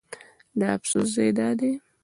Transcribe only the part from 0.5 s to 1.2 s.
د افسوس